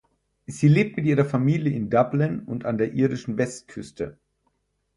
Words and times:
Sie 0.47 0.67
lebt 0.67 0.97
mit 0.97 1.05
ihrer 1.05 1.25
Familie 1.25 1.73
in 1.75 1.91
Dublin 1.91 2.39
und 2.45 2.65
an 2.65 2.79
der 2.79 2.91
irischen 2.93 3.37
Westküste. 3.37 4.17